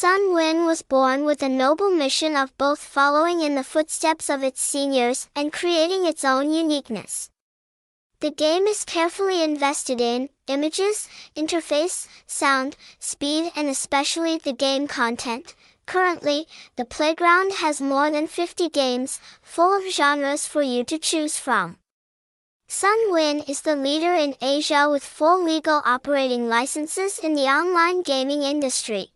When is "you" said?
20.62-20.84